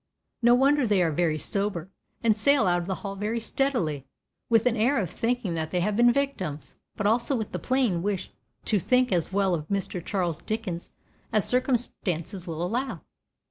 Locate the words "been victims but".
5.95-7.05